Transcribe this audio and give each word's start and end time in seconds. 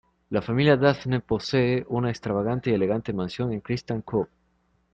La 0.31 0.41
familia 0.41 0.77
de 0.77 0.83
Daphne 0.87 1.19
posee 1.19 1.85
una 1.87 2.09
extravagante 2.09 2.71
y 2.71 2.73
elegante 2.73 3.13
Mansión 3.13 3.53
en 3.53 3.59
Crystal 3.61 4.03
Cove. 4.03 4.29